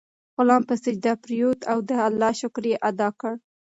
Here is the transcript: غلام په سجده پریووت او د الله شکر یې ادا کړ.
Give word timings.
غلام 0.37 0.63
په 0.69 0.75
سجده 0.83 1.13
پریووت 1.23 1.61
او 1.71 1.77
د 1.87 1.91
الله 2.07 2.31
شکر 2.41 2.63
یې 2.71 2.77
ادا 2.89 3.09
کړ. 3.19 3.33